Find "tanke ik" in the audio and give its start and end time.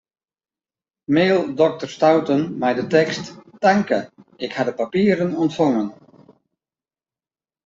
3.63-4.51